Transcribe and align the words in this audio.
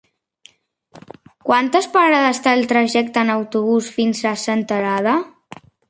Quantes 1.49 1.89
parades 1.97 2.41
té 2.47 2.55
el 2.61 2.65
trajecte 2.73 3.25
en 3.25 3.33
autobús 3.37 3.95
fins 3.99 4.27
a 4.33 4.37
Senterada? 4.49 5.19